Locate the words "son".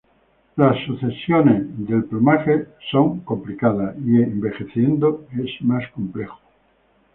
2.91-3.19